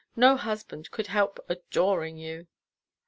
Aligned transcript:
No 0.15 0.35
husband 0.35 0.89
could 0.89 1.05
help 1.05 1.39
adoring 1.47 2.17
you." 2.17 2.47